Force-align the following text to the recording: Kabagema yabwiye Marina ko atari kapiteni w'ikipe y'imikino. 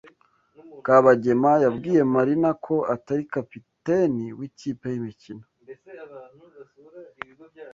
Kabagema 0.85 1.51
yabwiye 1.63 2.01
Marina 2.13 2.49
ko 2.65 2.75
atari 2.95 3.23
kapiteni 3.33 4.25
w'ikipe 4.37 4.85
y'imikino. 4.93 5.45